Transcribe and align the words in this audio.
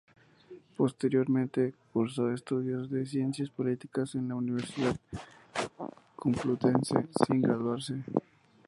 Posteriormente, 0.77 1.75
cursó 1.93 2.31
estudios 2.31 2.89
de 2.89 3.05
Ciencias 3.05 3.51
Políticas 3.51 4.15
en 4.15 4.29
la 4.29 4.33
Universidad 4.33 4.97
Complutense, 6.15 6.95
sin 7.27 7.39
graduarse. 7.43 8.01